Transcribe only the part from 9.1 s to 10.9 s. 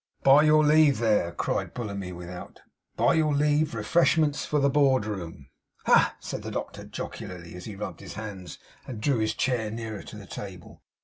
his chair nearer to the table.